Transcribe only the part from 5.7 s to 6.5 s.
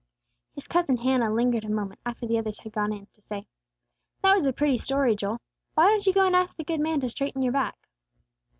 Why don't you go and